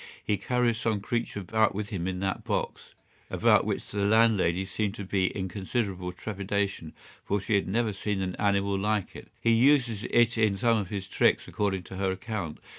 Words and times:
He 0.25 0.35
carries 0.35 0.79
some 0.79 0.99
creature 0.99 1.41
about 1.41 1.75
with 1.75 1.89
him 1.89 2.07
in 2.07 2.21
that 2.21 2.43
box; 2.43 2.95
about 3.29 3.65
which 3.65 3.85
the 3.91 4.03
landlady 4.03 4.65
seemed 4.65 4.95
to 4.95 5.03
be 5.03 5.25
in 5.37 5.47
considerable 5.47 6.11
trepidation, 6.11 6.93
for 7.23 7.39
she 7.39 7.53
had 7.53 7.67
never 7.67 7.93
seen 7.93 8.19
an 8.23 8.35
animal 8.37 8.75
like 8.79 9.15
it. 9.15 9.27
He 9.39 9.51
uses 9.51 10.05
it 10.05 10.39
in 10.39 10.57
some 10.57 10.79
of 10.79 10.89
his 10.89 11.07
tricks 11.07 11.47
according 11.47 11.83
to 11.83 11.97
her 11.97 12.09
account. 12.11 12.57